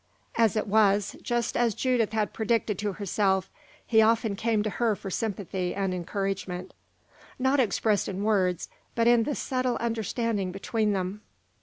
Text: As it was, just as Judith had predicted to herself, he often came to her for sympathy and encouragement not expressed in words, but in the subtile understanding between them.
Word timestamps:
As 0.35 0.55
it 0.55 0.65
was, 0.65 1.15
just 1.21 1.55
as 1.55 1.75
Judith 1.75 2.11
had 2.11 2.33
predicted 2.33 2.79
to 2.79 2.93
herself, 2.93 3.51
he 3.85 4.01
often 4.01 4.35
came 4.35 4.63
to 4.63 4.69
her 4.71 4.95
for 4.95 5.11
sympathy 5.11 5.75
and 5.75 5.93
encouragement 5.93 6.73
not 7.37 7.59
expressed 7.59 8.09
in 8.09 8.23
words, 8.23 8.67
but 8.95 9.05
in 9.07 9.25
the 9.25 9.35
subtile 9.35 9.75
understanding 9.77 10.51
between 10.51 10.93
them. 10.93 11.21